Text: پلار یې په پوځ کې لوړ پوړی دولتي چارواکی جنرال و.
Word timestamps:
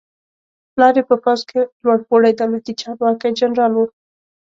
پلار 0.73 0.93
یې 0.99 1.03
په 1.09 1.15
پوځ 1.23 1.39
کې 1.49 1.61
لوړ 1.83 1.97
پوړی 2.07 2.31
دولتي 2.39 2.73
چارواکی 2.81 3.29
جنرال 3.39 3.73
و. 3.75 3.79